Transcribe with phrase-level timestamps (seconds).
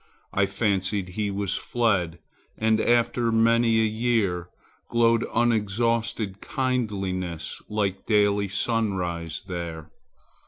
[0.33, 2.17] I fancied he was fled,
[2.57, 4.49] And, after many a year,
[4.89, 9.91] Glowed unexhausted kindliness Like daily sunrise there.